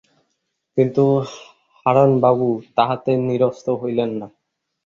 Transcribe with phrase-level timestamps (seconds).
[0.77, 1.03] কিন্তু
[1.85, 4.27] হারানবাবু তাহাতে নিরস্ত হইলেন না।